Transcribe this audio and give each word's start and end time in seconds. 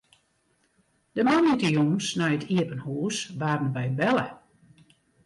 De 1.15 1.21
moandeitejûns 1.27 2.05
nei 2.19 2.33
it 2.37 2.47
iepen 2.55 2.81
hûs 2.85 3.17
waarden 3.39 3.73
wy 3.75 3.85
belle. 3.99 4.27